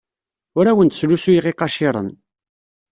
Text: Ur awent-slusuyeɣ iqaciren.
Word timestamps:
Ur 0.57 0.65
awent-slusuyeɣ 0.71 1.45
iqaciren. 1.51 2.09